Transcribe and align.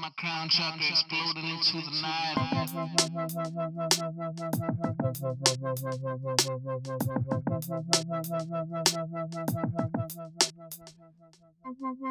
My 0.00 0.10
crown 0.16 0.48
chakra 0.48 0.86
exploding 0.90 1.48
into 1.48 1.78
the 1.82 1.90
night. 2.02 2.36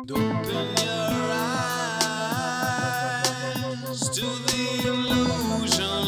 Open 0.10 0.68
your 0.84 1.32
eyes 2.82 4.02
to 4.10 4.26
the 4.26 4.64
illusion, 4.86 6.07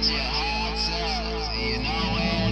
your. 0.00 0.16
You 1.54 1.78
know 1.78 2.12
where 2.14 2.48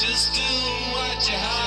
Just 0.00 0.32
do 0.32 0.40
what 0.94 1.28
you 1.28 1.36
have. 1.36 1.59